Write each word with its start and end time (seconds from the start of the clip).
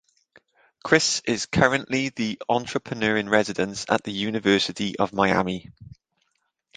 Kriss 0.83 1.21
is 1.25 1.45
currently 1.45 2.09
the 2.09 2.41
Entrepreneur 2.49 3.15
in 3.17 3.29
Residence 3.29 3.85
at 3.87 4.03
the 4.03 4.11
University 4.11 4.97
of 4.97 5.13
Miami. 5.13 5.69